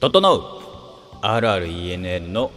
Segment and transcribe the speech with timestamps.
[0.00, 0.40] 整う。
[1.20, 2.50] RRENN の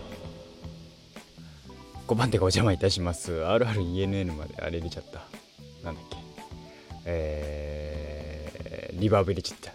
[2.08, 3.34] 5番手がお邪魔いたします。
[3.34, 5.24] RRENN まであれ入れちゃった。
[5.84, 6.18] なんだっけ。
[7.04, 9.74] えー、リバーブ入れちゃった。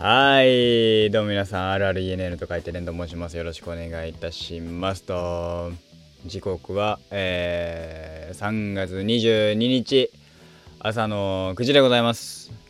[0.02, 1.10] はい。
[1.10, 3.36] どうも皆さん RRENN と書いてレンド申します。
[3.36, 5.02] よろしくお願いいたします。
[5.02, 5.72] と
[6.24, 10.10] 時刻は、えー、3月22日
[10.78, 12.67] 朝の9時でございます。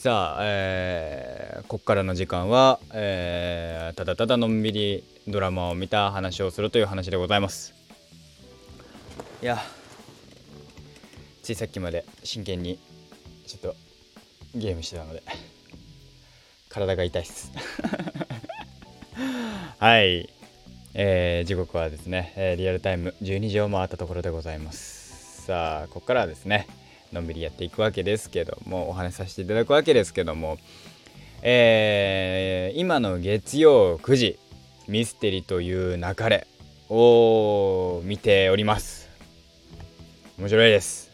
[0.00, 7.74] さあ、えー、こっからの時間は、えー、ただただのんびりドラマを見た話をするという話でございます。
[9.42, 9.58] いや
[11.42, 12.78] ついさっきまで真剣に
[13.48, 13.74] ちょっと
[14.54, 15.24] ゲームしてたので
[16.68, 17.50] 体が痛いっす。
[19.80, 20.30] はい。
[20.94, 25.42] えー、時刻はですね、えー、リアルタイム12時を回ったところでございます。
[25.46, 26.68] さあここからはですね
[27.12, 30.58] のんびりやっていくわけですけどもお話しさせていただくわけですけども、
[31.42, 34.38] えー、今の月曜9時
[34.86, 36.46] ミステリという流れ
[36.88, 39.08] を見ております。
[40.38, 41.10] 面白いです。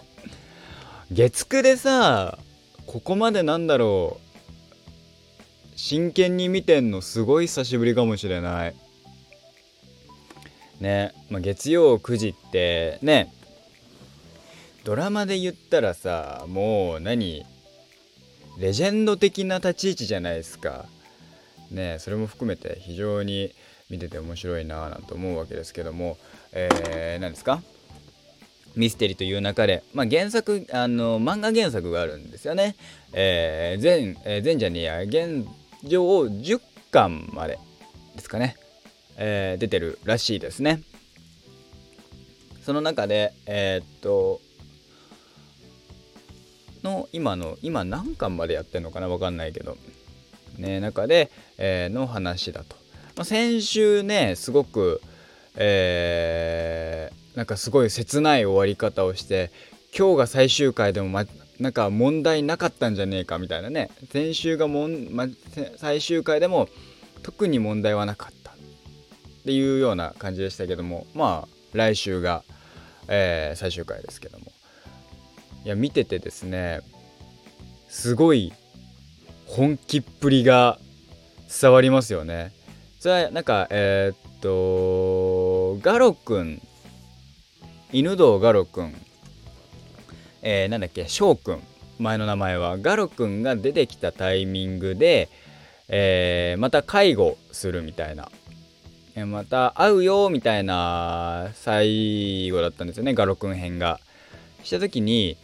[1.10, 2.38] 月9でさ
[2.86, 4.32] ここまでなんだろう。
[5.76, 8.74] 真剣に見てんのすごい久しぶりかもしれない。
[10.80, 13.32] ね、まあ、月曜9時ってね
[14.84, 17.44] ドラマで言ったらさもう何
[18.58, 20.86] レジェンド的な立ち位置じゃないですか
[21.70, 23.52] ねそれも含めて非常に
[23.88, 26.18] 見てて面白いなぁなんて思うわけですけども
[26.52, 27.62] えー、何ですか？
[28.76, 32.74] ミステリーという中で、まあ、原作あの漫画原作があるんですよね。
[33.12, 35.46] えー、前、えー、前じゃねえや現
[35.84, 36.60] 状10
[36.90, 37.58] 巻まで
[38.16, 38.56] ですかね、
[39.16, 40.82] えー、出てるらしいですね。
[42.62, 44.40] その中でえー、っと
[46.82, 49.08] の今の今何巻までやってんのかな？
[49.08, 49.76] 分かんないけど。
[50.58, 52.76] ね中で、えー、の話だと、
[53.16, 55.00] まあ、先週ねすごく
[55.54, 59.50] えー、なんかすごい切ない終わり方をして
[59.96, 61.26] 今日が最終回でも、ま、
[61.58, 63.90] なんか問題なかったんじゃねえかみたいなね。
[64.10, 65.26] 先週がもん、ま、
[65.76, 66.68] 最終回でも
[67.22, 68.52] 特に問題はなかった。
[68.52, 68.54] っ
[69.44, 71.06] ていうような感じでしたけども。
[71.14, 72.44] まあ来週が、
[73.08, 74.51] えー、最終回ですけども。
[75.64, 76.80] いや見ててですね
[77.88, 78.52] すごい
[79.46, 80.78] 本気っぷりが
[81.60, 82.52] 伝わりますよね。
[82.98, 86.62] それはなんかえー、っとガロくん
[87.92, 88.94] 犬堂ガロくん
[90.40, 91.62] えー、なんだっけ翔くん
[91.98, 95.28] 前の名前はガロくんが出てきたタイミングで、
[95.88, 98.30] えー、また介護するみたいな、
[99.14, 104.00] えー、また会うよみたいな最後だったんですよねガロくん編が
[104.62, 105.36] した時に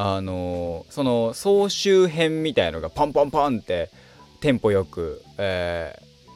[0.00, 3.90] あのその総集編みたいのがパンパンパンって
[4.38, 6.28] テンポよく、えー、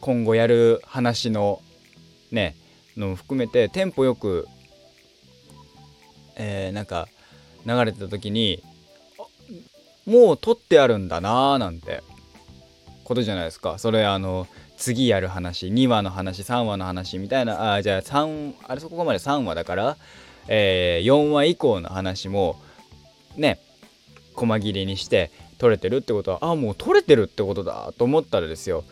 [0.00, 1.60] 今後やる話の
[2.30, 2.54] ね
[2.96, 4.46] のも含めてテンポよく、
[6.36, 7.08] えー、なんか
[7.66, 8.62] 流れてた時に
[10.06, 12.04] もう撮ってあるんだなーなんて
[13.02, 13.78] ことじゃないですか。
[13.78, 19.96] それあの次やる話2話の話3話の話みたいなあじゃあ3あれそこまで3話だから、
[20.46, 22.60] えー、4話以降の話も
[23.36, 23.58] ね
[24.34, 28.84] 細切れにして撮れてるってことはああもう撮れてるってことだと思ったらですよ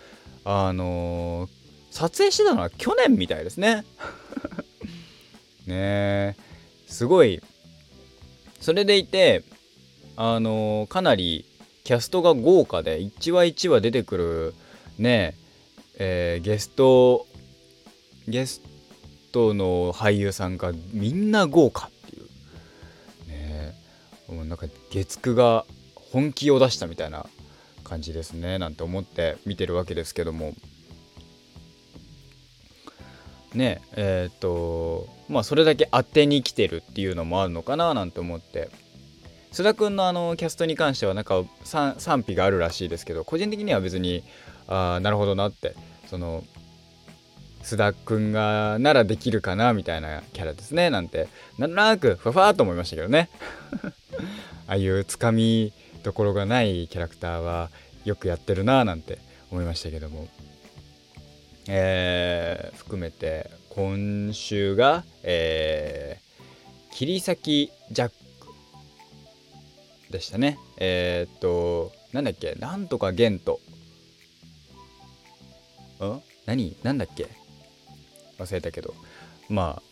[0.44, 1.50] あのー、
[1.90, 3.84] 撮影してたのは去年みたいですね。
[5.66, 6.36] ね
[6.88, 7.40] すごい。
[8.60, 9.44] それでいて
[10.16, 11.44] あのー、かなり
[11.84, 14.54] キャストが豪華で1話1話出てくる
[14.98, 15.36] ね
[15.98, 17.26] えー、ゲスト
[18.26, 18.62] ゲス
[19.30, 21.91] トの俳優さんがみんな豪華。
[24.32, 27.26] もうなんか月9が本気を出したみたいな
[27.84, 30.54] 感じですねなんて思って見てるわけですけども。
[33.54, 38.70] ねえっ、とまあそれだけ当てに来てるっていうのもあるのかななんて思って。
[39.52, 44.24] 須田君のあのキャストに関してはなんか賛否があるらしいですけど個人的には別に
[44.66, 45.74] あなるほどなって。
[46.06, 46.44] その
[47.62, 51.28] 須田君がならできるかなみたいなキャラですねなんて。
[51.58, 53.28] なんとなくふわふわっと思いましたけどね。
[54.66, 55.72] ああいうつかみ
[56.02, 57.70] どころがないキャラクターは
[58.04, 59.18] よくやってるなぁなんて
[59.50, 60.28] 思いましたけども。
[61.68, 68.14] えー、含めて今週がえー、切り裂きジャック
[70.10, 70.58] でしたね。
[70.78, 72.56] えー、っとなんだっけ？
[72.58, 73.60] なんとかゲント
[76.00, 76.20] ん？
[76.46, 76.76] 何？
[76.82, 77.28] なんだっけ？
[78.38, 78.94] 忘れたけど。
[79.48, 79.82] まあ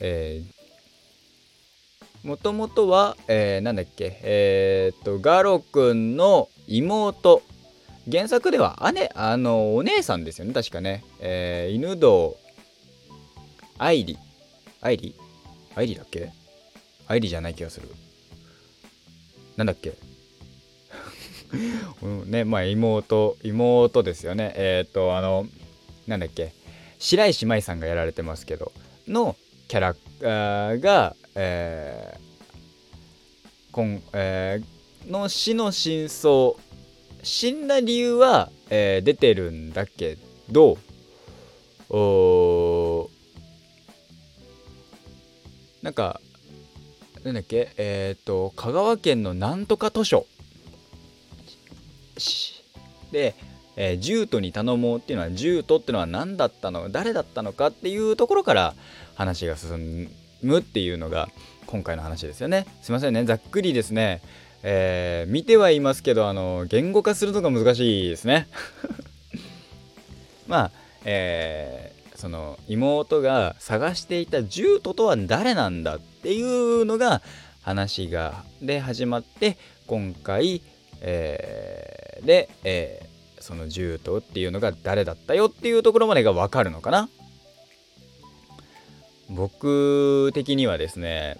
[0.00, 0.63] えー、
[2.24, 7.42] もともとは、えー、なんだっけえー、っとガロ君の妹。
[8.10, 12.36] 原作では姉あのお姉さんですよね確かね、えー、犬堂
[13.78, 14.18] 愛理。
[14.82, 15.14] 愛理？
[15.74, 16.30] 愛理だっけ？
[17.06, 17.88] 愛理じゃない気がする。
[19.56, 19.92] なんだっけ？
[22.26, 24.52] ねまあ妹妹ですよね。
[24.56, 25.46] えっ、とあの
[26.06, 26.52] なんだっけ？
[26.98, 28.72] 白石麻衣さんがやられてますけど
[29.08, 29.34] の
[29.68, 29.94] キャラ
[30.78, 32.24] が、えー
[33.74, 36.52] こんえー、の死の真相
[37.24, 40.16] 死んだ理由は、えー、出てるんだけ
[40.48, 40.78] ど
[41.90, 43.10] お
[45.82, 46.20] なんか
[47.24, 50.26] なんだっけえっ、ー、と香川県のなんとか図書。
[53.10, 53.34] で、
[53.74, 58.74] えー、ジューに頼もうっていうのはジュートっていうのは何だったの誰だったのかっていうところから
[59.16, 60.10] 話が進ん
[60.44, 61.28] むっていうのが
[61.66, 62.66] 今回の話ですよね。
[62.82, 63.24] すいませんね。
[63.24, 64.22] ざっくりですね。
[64.62, 68.48] えー、見てはいますけどあの言語化するのが難しいですね。
[70.48, 70.70] まあ
[71.04, 77.20] えー、その妹が探していたジュートとは誰なんだっていうのが
[77.62, 80.62] 話がで始まって今回、
[81.02, 87.10] えー、で、えー、そのジュートっていうのが誰だったよっていうところまでが分かるのかな。
[89.30, 91.36] 僕的にはですね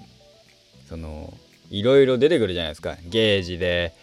[0.89, 1.33] その
[1.71, 2.97] いろいろ出てくるじゃないですか。
[3.09, 3.95] ゲージで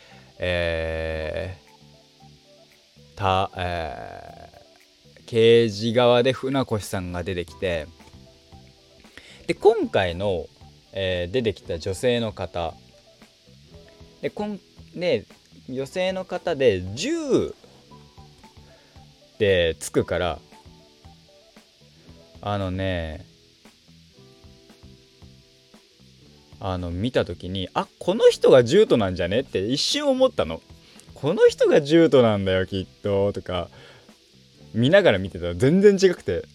[0.44, 7.88] えー、た、えー、刑事側で船越さんが出てきて
[9.46, 10.48] で今回の、
[10.94, 12.74] えー、出てきた女性の方
[14.24, 14.60] でこん
[14.96, 15.28] で
[15.70, 17.54] 女性の方で10
[19.38, 20.40] でつくから
[22.42, 23.28] あのね
[26.64, 29.40] あの見た時にあこの人がジュートなんじゃね？
[29.40, 30.62] って一瞬思ったの。
[31.16, 33.34] この人がジュートなんだよきっと。
[33.34, 33.68] とか
[34.74, 36.46] 見ながら見てたら全然違くて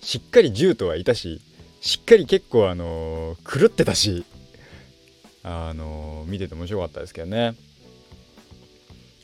[0.00, 1.40] しっかりジュートはいたし
[1.80, 4.24] しっかり結構あのー、狂ってたし
[5.42, 7.56] あのー、見てて面白かったですけどね。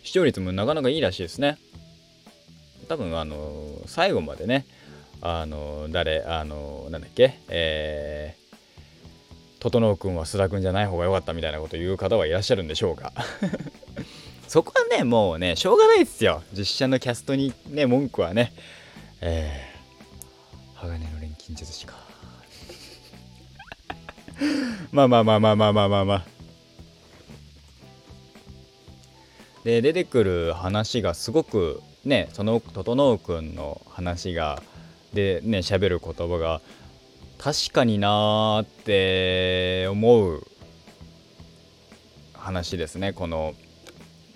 [0.02, 1.58] 視聴率もなかなかいいらしいですね。
[2.88, 4.66] 多分あのー、最後までね
[5.20, 7.38] あの誰あのなんだっけ？
[7.48, 8.47] えー
[9.60, 13.12] 整君は須田君じゃない方が良かったみたいなこと言う方はいらっしゃるんでしょうか？
[14.48, 16.42] そこはねもうねしょうがないですよ。
[16.52, 18.52] 実写のキャストにね文句はね。
[19.20, 21.96] えー、鋼の錬金術師か。
[24.92, 26.24] まあまあまあまあまあまあまあまあ。
[29.64, 34.62] で出てくる話がすごくねその整君の話が
[35.12, 36.60] でね喋る言葉が
[37.38, 40.46] 確かになーって思う
[42.34, 43.12] 話ですね。
[43.12, 43.54] この、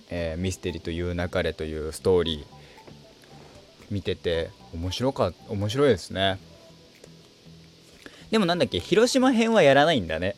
[0.08, 2.62] えー、ミステリーという流れというストーリー。
[3.90, 6.38] 見てて面白か面白いですね。
[8.30, 10.34] でもなんだっけ広島編はやらないんだね。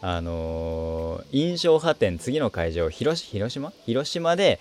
[0.00, 3.72] あのー、印象派展次の会場広広島？
[3.86, 4.58] 広島で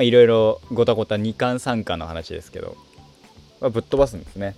[0.00, 2.76] いろいろごたごた2巻3巻の話ですけど、
[3.60, 4.56] まあ、ぶっ飛ばすんですね。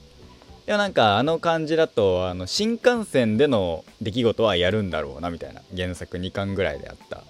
[0.67, 7.23] でもなんかあの感じだとあの新幹線での出来事はやるんだろうなみたいな原作2巻ぐらいであった、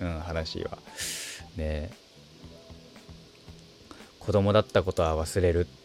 [0.00, 0.78] うん、話は。
[1.56, 1.90] で
[4.18, 5.82] 子供だったことは忘れるって。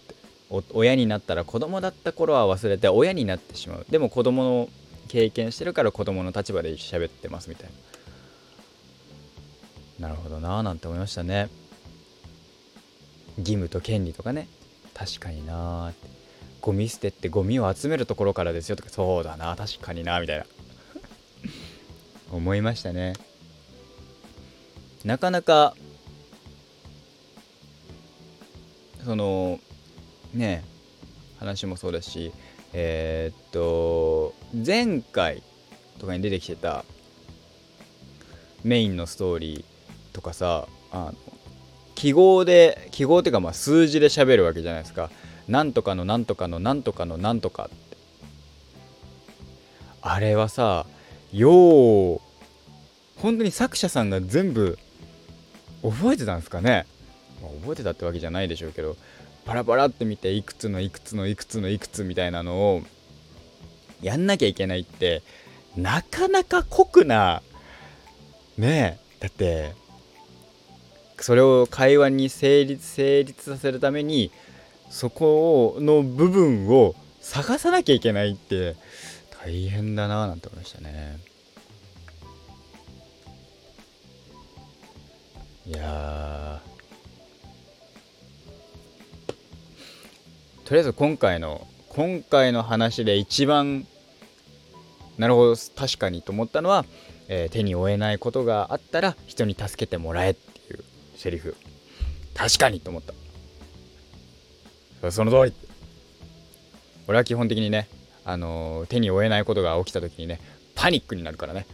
[0.71, 3.85] 親になったら子供だった頃は忘れて親になってしまう。
[3.89, 4.69] でも子供の
[5.09, 7.69] 経験してるから子供の立場で喋ってますみたい
[9.99, 10.07] な。
[10.07, 11.49] なるほどなーなんて思いましたね。
[13.37, 14.47] 義務と権利とかね。
[14.93, 16.07] 確かになーって。
[16.67, 20.45] ゴミ捨てってゴミを集めるところからですよとかそうだな確かになみたいな。
[22.29, 23.13] 思いましたね。
[25.05, 25.77] なかなか
[29.05, 29.61] その
[30.33, 30.65] ね
[31.39, 32.33] 話もそうだし
[32.73, 35.43] えー、っと前回
[35.99, 36.83] とかに出てきてた
[38.65, 41.15] メインのストーリーとかさあの
[41.95, 45.09] 記号で記号っていうかまあ数字で喋るわけじゃないですか。
[45.47, 47.97] なんとかのなんとかのなんとかのなんとかって。
[50.01, 50.85] あれはさ
[51.33, 52.21] よう
[53.17, 54.77] 本当に作者さんが全部
[55.81, 56.85] 覚えてたんですかね、
[57.41, 58.95] まあ、覚えてたってわけじゃないでしょうけど
[59.45, 62.81] パラパラって見ていくつのいくつのいくつのいくつみたいなのを
[64.01, 65.23] やんなきゃいけないって
[65.75, 67.41] なかなか酷な
[68.57, 69.73] ねえだって
[71.19, 74.31] それを会話に成立成立させるために
[74.89, 78.75] そこの部分を探さなきゃいけないって
[79.43, 81.19] 大変だなーなんて思いましたね。
[85.65, 86.61] いや
[90.63, 93.85] とりあえず今回の今回の話で一番
[95.17, 96.85] なるほど確かにと思ったのは、
[97.27, 100.83] えー、手に負えないことがあったら人に助けてもらえっていう
[101.15, 101.55] セリフ。
[102.33, 103.13] 確かにと思った。
[105.11, 105.53] その通り。
[107.07, 107.87] 俺は基本的にね、
[108.25, 110.41] あの、手に負えないことが起きた時にね
[110.75, 111.65] パニックになるからね。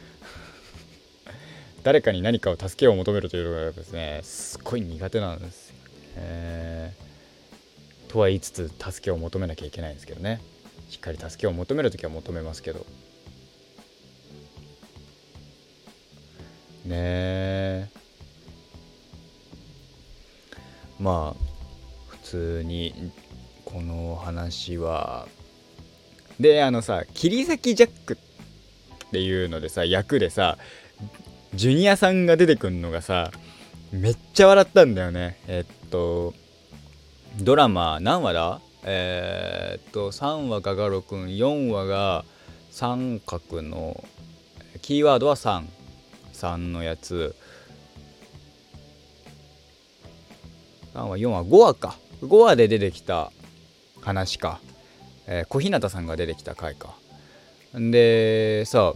[1.83, 5.75] 誰かに何かを助けを求めるというのがですねすっごい苦手なんですよ
[6.21, 6.95] ね。
[8.07, 10.41] とは言いつつ助けを求めなきゃいけないんですけどね。
[10.89, 12.85] しっかり助けを求める時は求めますけど。
[16.85, 17.87] ねえ。
[20.99, 21.52] まあ
[22.33, 23.11] 普通に
[23.63, 25.27] この話は。
[26.39, 28.17] であのさ切り裂きジャック
[29.05, 30.57] っていうのでさ役でさ
[31.53, 33.29] ジュニアさんが出てくんのがさ
[33.91, 35.37] めっちゃ笑ったんだよね。
[35.47, 36.33] えっと
[37.39, 38.61] ドラマ何話だ？
[38.83, 42.25] えー、っと3話がガロくん4話が
[42.71, 44.03] 三角の
[44.81, 47.35] キーワードは33のやつ。
[50.95, 52.02] 3話4話5話か。
[52.21, 53.31] 5話で出てきた
[54.01, 54.59] 話か、
[55.27, 56.95] えー、小日向さんが出てきた回か。
[57.73, 58.93] でさ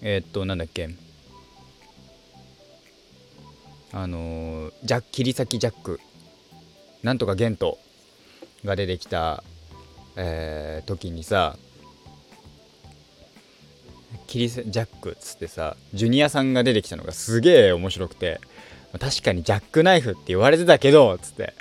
[0.00, 0.88] えー、っとなんだっけ。
[3.94, 6.00] あのー、ジャッ切り裂きジャック。
[7.02, 7.78] なんとかゲント
[8.64, 9.44] が出てきた、
[10.16, 11.56] えー、時にさ
[14.28, 18.40] キリジャックっつってさジュニアさんが出てきたのがすげえ面白くて。
[18.98, 21.54] 確かにジャックナイフって言われてたけどつって。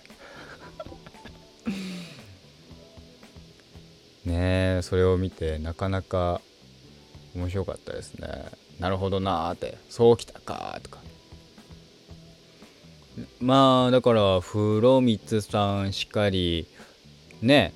[4.26, 6.42] ねえそれを見てなかなか
[7.34, 8.28] 面白かったですね。
[8.80, 9.78] なるほどなーって。
[9.90, 11.00] そうきたかとか。
[13.40, 16.68] まあだから風呂光さんしかり
[17.42, 17.74] ね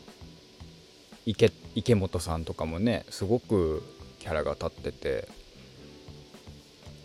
[1.26, 3.84] 池池本さんとかもねすごく
[4.20, 5.45] キャラが立ってて。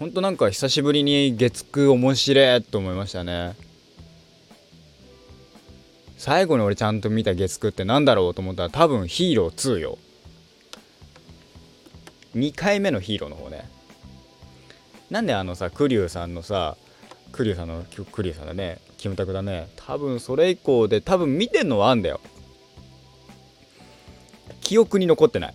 [0.01, 3.55] ほんとなんか久しぶりに月9面白いと思いましたね。
[6.17, 9.99] 最後に俺ちゃんと見た月9って何だろうと思ったら多分ヒーロー2よ。
[12.35, 13.69] 2回目のヒーローの方ね。
[15.11, 16.79] なんであのさ栗生さんのさ
[17.33, 18.79] 栗生さんの栗生さんだね。
[18.97, 19.69] キムタクだね。
[19.77, 22.23] 多分それ以降で多分見てんのはあんだよ。
[24.63, 25.55] 記憶に残ってない。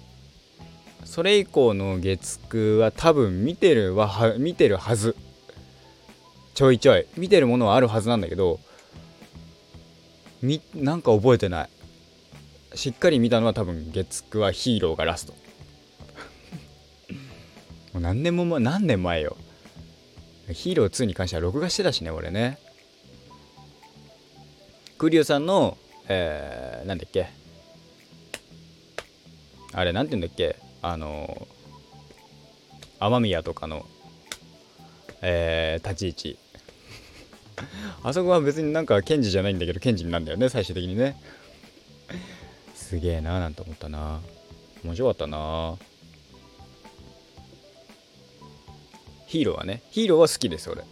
[1.05, 5.15] それ以降の月9は多分見てるはは見てるはず。
[6.53, 7.05] ちょいちょい。
[7.15, 8.59] 見てるものはあるはずなんだけど
[10.41, 11.69] みなんか覚えてない。
[12.75, 15.33] しっかり見たのは多分月9はヒーローがラスト。
[17.93, 19.37] もう何年も何年前よ。
[20.51, 22.59] ヒーロー2に関しては録画してたしね俺ね。
[24.97, 27.27] クリュウさんのえー、なんだっけ。
[29.73, 30.64] あれなんて言うんだっけ。
[30.85, 31.47] あの
[32.99, 33.85] 雨宮とかの
[35.27, 36.39] えー、立ち位置。
[38.03, 41.19] あそこは別になんか検事じゃないんだけど検事になるんだよね最終的にね。
[42.75, 44.21] すげえなーなんて思ったな。
[44.83, 45.77] 面白かったな
[49.25, 50.83] ヒーローはねヒーローは好きです俺。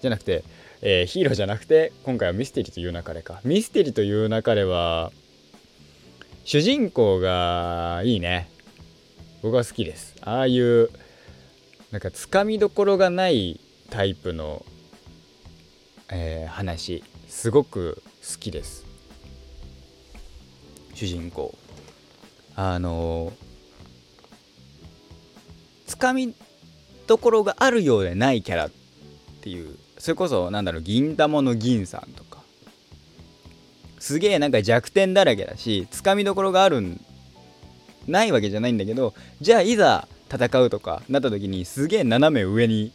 [0.00, 0.44] じゃなくて、
[0.82, 3.40] えー、ヒーローじゃなくて今回はミステリーという流れか。
[3.42, 5.10] ミステリーという流れは
[6.46, 8.48] 主人公がいいね。
[9.42, 10.14] 僕は好きです。
[10.20, 10.90] ああいう
[11.90, 13.58] なんかつかみどころがない
[13.90, 14.64] タイプの、
[16.08, 17.02] えー、話。
[17.26, 18.86] すごく好きです。
[20.94, 21.52] 主人公。
[22.54, 23.32] あの
[25.88, 26.32] つかみ
[27.08, 28.70] どころがあるようでないキャラっ
[29.40, 29.76] ていう。
[29.98, 32.25] それこそなんだろう銀玉の銀さんとか。
[34.06, 37.00] すげえなんか弱点だらけだしつかみどころがあるん
[38.06, 42.92] ないわけじゃないんだけどじゃあいざ戦うとかなった時にすげえ斜め上に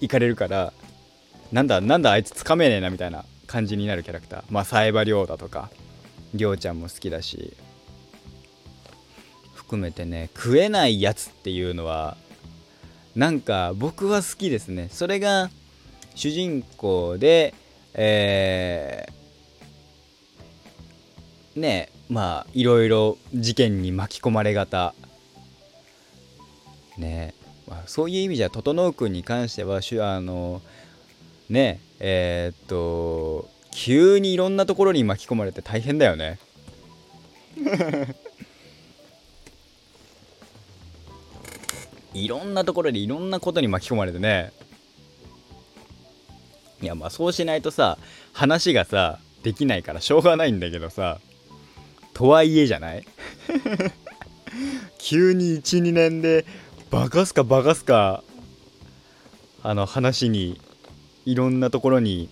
[0.00, 0.72] 行かれるから
[1.52, 4.42] なんだなんだあいつつかめねえなみたいな感じになるキャラクター。
[4.50, 5.70] まあ冴羽亮だとか
[6.34, 7.56] 亮ちゃんも好きだし。
[9.54, 12.16] 含めてね食えないやつっていうのは
[13.14, 14.88] なんか僕は好きですね。
[14.90, 15.48] それが
[16.16, 17.54] 主人公で
[17.94, 19.19] えー、
[21.56, 24.94] ねまあいろいろ事件に巻き込まれがた
[26.98, 27.34] ね
[27.70, 29.80] まあ、そういう意味じゃ整君に関しては
[30.16, 30.60] あの
[31.48, 36.40] ねえー、っと急にいろんなところに巻き込まれて大変だよね。
[42.12, 44.52] いろんなところでいろんなことに巻き込まれてね。
[46.82, 47.98] いやまあそうしないとさ
[48.32, 51.20] 話がさできないからしょうがないんだけどさ。
[52.20, 53.06] とはいえじゃない？
[54.98, 56.44] 急に12年で
[56.90, 58.22] バカすかバカすか
[59.62, 60.60] あの話に
[61.24, 62.28] いろんなところに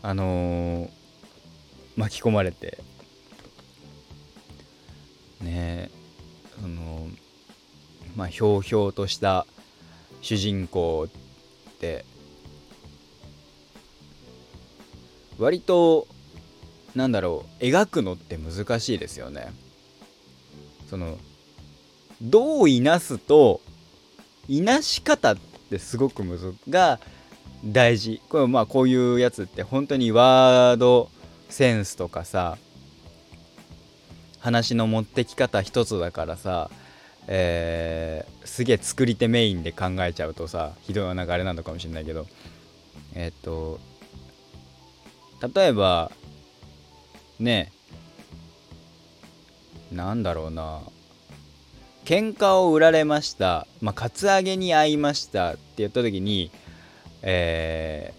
[0.00, 0.90] あのー、
[1.98, 2.78] 巻き込まれて。
[5.42, 5.90] ね
[6.58, 7.08] その
[8.16, 9.46] まあひょうひょうとした
[10.22, 12.06] 主人公って
[15.38, 16.06] 割と
[16.94, 19.52] なんだろう描くのって難しいですよね。
[20.88, 21.18] その
[22.22, 23.60] どういなすと
[24.48, 25.36] いなし方っ
[25.70, 27.00] てすごくむずが
[27.64, 31.10] 大事これまあこういうやつって本当にワード
[31.48, 32.58] センスとかさ
[34.38, 36.70] 話の持ってき方一つだからさ、
[37.26, 42.26] えー、すげえ作り手メインで考えちゃうとさひどいなあれなのかもしれないけど
[43.14, 43.80] えっ、と
[45.54, 46.10] 例えば
[47.38, 47.72] ね
[49.92, 50.80] なんだろうな。
[52.04, 53.66] 喧嘩を売られました。
[53.80, 56.50] まあカツアゲに遭いましたって言った時に
[57.22, 58.12] え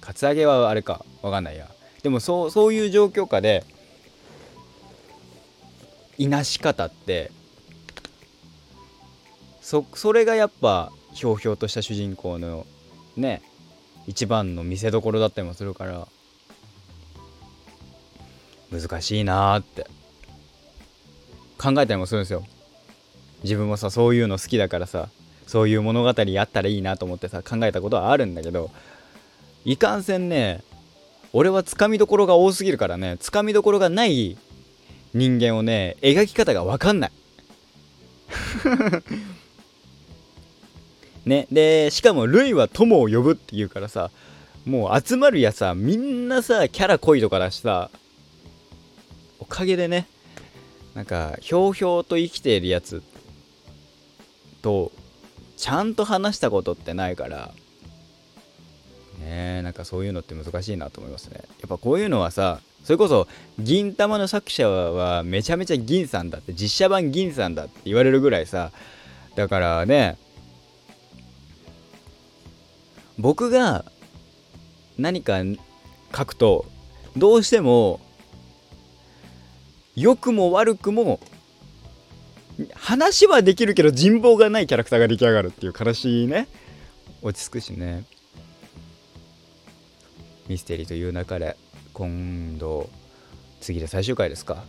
[0.00, 1.04] ー、カツアゲはあれか。
[1.22, 1.68] わかんないや。
[2.02, 3.64] でもそうそういう状況下で
[6.18, 7.32] いなし方って
[9.60, 12.66] そそれがやっぱひょうひょうとした主人公の
[13.16, 13.42] ね
[14.06, 16.06] 一番の見せどころだったりもするから
[18.70, 19.86] 難しいなって。
[21.58, 22.44] 考えたりもするんですよ。
[23.42, 25.08] 自分もさそういうの好きだからさ
[25.46, 28.70] そういう物語あったらいいなと思ってさ考えたことはあるんだけど
[29.66, 30.62] いかんせんね
[31.32, 34.38] 俺はつかみどころが多すぎるからねつかみどころがない
[35.12, 37.12] 人間をね描き方が分かんない。
[41.26, 44.10] ねでしかもルイは友を呼ぶって言うからさ
[44.66, 47.90] もう集まるやさみんなさキャラ濃いとかだしさ
[49.44, 50.06] おかげでね
[50.94, 53.02] なんかひょうひょうと生きているやつ
[54.62, 54.90] と
[55.58, 57.52] ちゃんと話したことってないから
[59.20, 61.42] ねなんかそういうのって難しいなと思いますね。
[61.60, 63.28] やっぱこういうのはさそれこそ
[63.58, 68.72] 銀玉の作者はめちゃめちゃ銀さんだって実写版銀さんだって言われるぐらいさ
[69.36, 70.16] だからね
[73.18, 73.84] 僕が
[74.96, 75.42] 何か
[76.16, 76.64] 書くと
[77.14, 78.00] どうしても
[79.96, 81.20] 良くも悪くも
[82.74, 86.48] 話はできるけど人望がないキャラクターが出来上がるっていう悲しいね。
[87.22, 88.04] 落ち着くしね。
[90.48, 91.56] ミステリーという中で
[91.92, 92.90] 今度
[93.60, 94.64] 次で最終回ですか。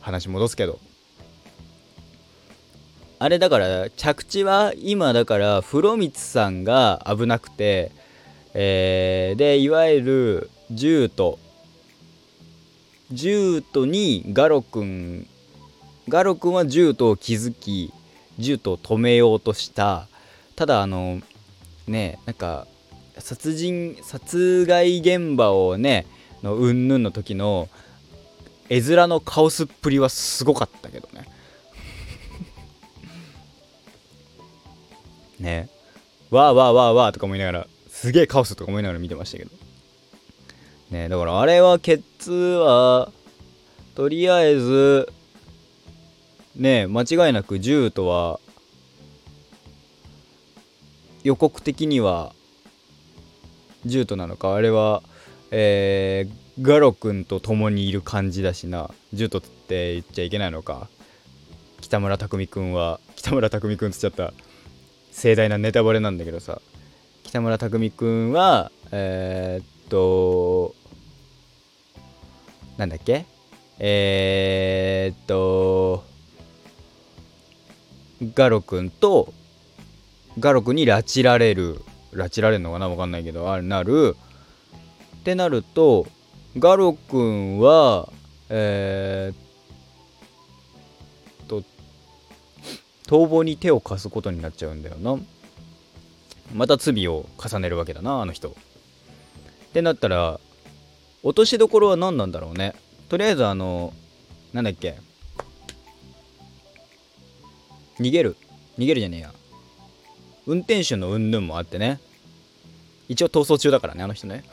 [0.00, 0.78] 話戻すけど。
[3.18, 7.92] あれだから着地は今だから風呂光さんが危なくて
[8.54, 11.38] えー、でいわゆる銃と
[13.12, 15.26] ジュートにガロ君。
[16.08, 17.92] ガロ君はジュを気づき
[18.38, 20.08] ジュを止めようとした。
[20.56, 21.20] ただあの
[21.86, 22.66] ねなんか
[23.18, 26.06] 殺人殺害現場をね
[26.42, 27.68] のうんぬんの時の
[28.70, 31.28] 絵面のカオスっぷりはすごかったけどね。
[35.38, 35.68] ね。
[36.30, 39.61] わーわーわーわーとか思いながらすげえカオスとか思いながら見てましたけど。
[40.92, 41.08] ね。
[41.08, 43.10] だからあれはケツは
[43.94, 45.12] とりあえず
[46.54, 48.38] ね間違いなく銃とは
[51.24, 52.34] 予告的には
[53.84, 54.54] ジュートなのか。
[54.54, 55.02] あれは
[55.50, 58.90] えー、ガロ君と共にいる感じだしな。
[59.12, 60.88] ジュートって言っちゃいけないのか。
[61.80, 64.32] 北村匠海君は北村匠海君つっちゃった。
[65.10, 66.62] 盛大なネタバレなんだけどさ。
[67.22, 70.74] 北村匠海君はえー、っと
[72.82, 73.26] なんだっけ？
[73.78, 76.02] えー、っと
[78.34, 79.32] ガロ君と
[80.40, 81.80] ガロ君に拉致られる
[82.12, 82.88] 拉致られるのかな？
[82.88, 84.16] わかんないけどあれなる。
[85.18, 86.08] ってなると
[86.58, 88.08] ガロ君は
[88.48, 89.34] えー、
[91.44, 91.62] っと
[93.06, 95.16] 逃亡に手を貸すことになっちゃうんだよな。
[96.52, 98.48] また罪を重ねるわけだなあの人。
[98.48, 98.52] っ
[99.72, 100.40] てなったら
[101.22, 102.74] 落としどころは何なんだろうね。
[103.08, 103.92] とりあえずあの
[104.52, 104.98] なんだっけ。
[108.00, 108.36] 逃げる。
[108.78, 109.32] 逃げるじゃねえや。
[110.46, 112.00] 運転手の云々もあってね。
[113.08, 114.44] 一応逃走中だからねあの人ね。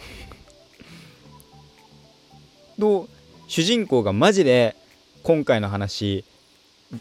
[2.78, 3.10] どう
[3.48, 4.76] 主人公がマジで
[5.24, 6.24] 今回の話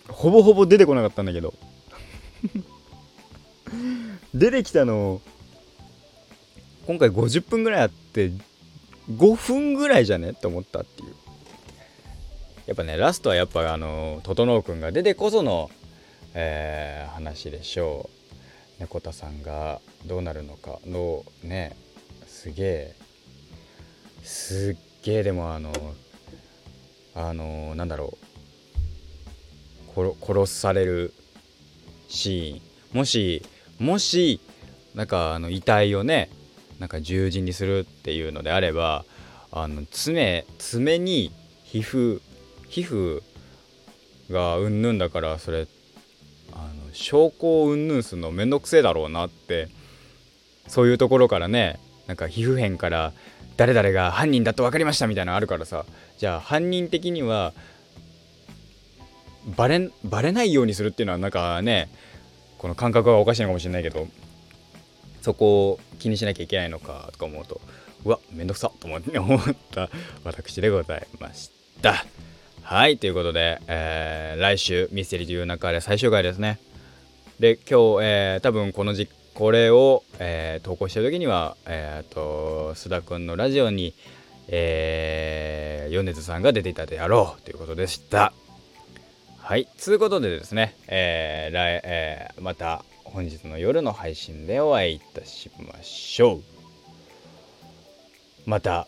[0.09, 1.53] ほぼほぼ出てこなかったんだけど。
[4.33, 5.21] 出てきたの
[6.87, 8.31] 今回50分ぐらいあって
[9.11, 10.31] 5分ぐらいじゃね？
[10.31, 11.15] って思ったっていう。
[12.67, 15.71] やっぱねラストはやっぱあの整君が出てこその、
[16.35, 18.11] えー、話でしょ
[18.79, 18.81] う。
[18.81, 20.79] 猫田さんがどうなるのか。
[20.87, 21.77] のね
[22.27, 22.95] すげえ。
[24.23, 25.73] すっげえでもあの
[27.15, 28.29] あのなんだろう。
[30.21, 31.13] 殺される
[32.09, 32.97] シーン。
[32.99, 33.43] もし
[33.79, 34.41] もし
[34.95, 36.31] なんかあの遺体をね
[36.79, 39.05] なんか十字にするっていうのであれば
[39.51, 41.33] あの爪爪に
[41.65, 42.21] 皮膚
[42.69, 43.23] 皮膚
[44.31, 45.67] がうんぬんだからそれ
[46.53, 49.69] あの証拠をうんぬんするのめんどくせえだろうなって
[50.67, 53.13] そういうところからねなんか皮膚片から
[53.57, 55.85] 誰々が犯人だと分かりましたみたいなのあるからさ
[56.19, 57.53] じゃあ犯人的には
[59.57, 61.89] バレバレないようにするっていうのはなんかね
[62.59, 64.07] この感覚がおかしいのかもしれないけど
[65.23, 67.61] そこを気にしなきゃいけないのかとか思うと
[68.05, 69.03] うわめんどくさと思っ
[69.73, 69.89] た
[70.25, 71.51] 私でございまし
[71.83, 72.05] た。
[72.63, 76.59] はいということで、えー、来週ミステリーという中で最終回ですね。
[77.41, 83.95] で今日、えー、多分このじこれを、えー、投稿してる時にはえっ、と須田くんのラジオに
[84.49, 88.33] えー、米津さんが出ていたであろうということでした。
[89.39, 96.43] はいということでですね、えー来えー、また本日の夜の配信でお会いいたしましょう。
[98.47, 98.87] また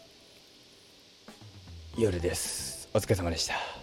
[1.96, 2.88] 夜です。
[2.94, 3.79] お疲れ様でした。